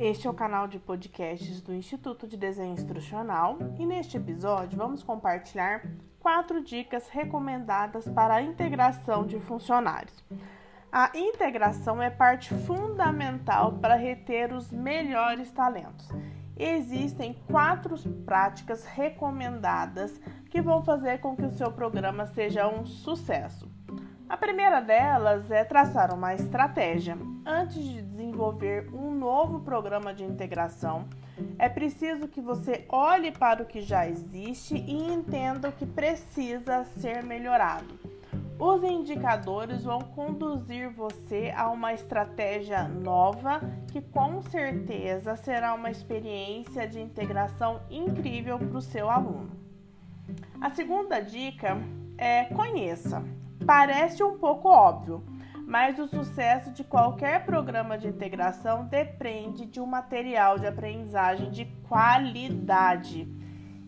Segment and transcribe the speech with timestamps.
[0.00, 5.02] Este é o canal de podcasts do Instituto de Desenho Instrucional e neste episódio vamos
[5.02, 5.82] compartilhar
[6.18, 10.24] quatro dicas recomendadas para a integração de funcionários.
[10.90, 16.08] A integração é parte fundamental para reter os melhores talentos.
[16.56, 17.94] Existem quatro
[18.24, 23.70] práticas recomendadas que vão fazer com que o seu programa seja um sucesso.
[24.30, 27.18] A primeira delas é traçar uma estratégia.
[27.44, 31.08] Antes de desenvolver um novo programa de integração,
[31.58, 36.84] é preciso que você olhe para o que já existe e entenda o que precisa
[37.00, 37.98] ser melhorado.
[38.56, 43.60] Os indicadores vão conduzir você a uma estratégia nova
[43.90, 49.50] que com certeza será uma experiência de integração incrível para o seu aluno.
[50.60, 51.76] A segunda dica
[52.16, 53.24] é conheça.
[53.66, 55.24] Parece um pouco óbvio,
[55.66, 61.66] mas o sucesso de qualquer programa de integração depende de um material de aprendizagem de
[61.88, 63.28] qualidade.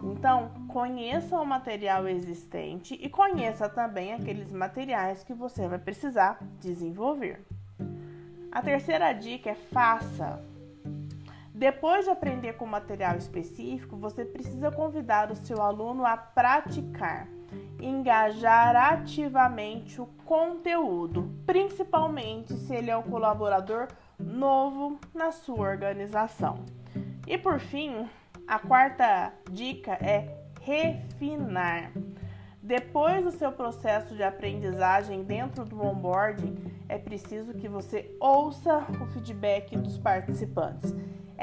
[0.03, 7.45] Então, conheça o material existente e conheça também aqueles materiais que você vai precisar desenvolver.
[8.51, 10.52] A terceira dica é faça.
[11.63, 17.29] Depois de aprender com material específico, você precisa convidar o seu aluno a praticar
[17.81, 23.87] engajar ativamente o conteúdo, principalmente se ele é um colaborador
[24.19, 26.65] novo na sua organização.
[27.29, 28.09] E por fim,
[28.49, 31.93] a quarta dica é refinar.
[32.61, 36.57] Depois do seu processo de aprendizagem dentro do onboarding,
[36.89, 40.93] é preciso que você ouça o feedback dos participantes.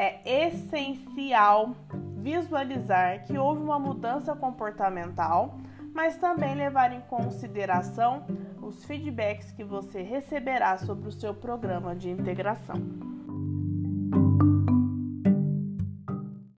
[0.01, 1.75] É essencial
[2.15, 5.59] visualizar que houve uma mudança comportamental
[5.93, 8.25] mas também levar em consideração
[8.61, 12.75] os feedbacks que você receberá sobre o seu programa de integração.